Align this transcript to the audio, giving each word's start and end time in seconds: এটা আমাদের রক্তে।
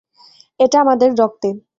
এটা 0.59 0.77
আমাদের 0.79 1.09
রক্তে। 1.19 1.49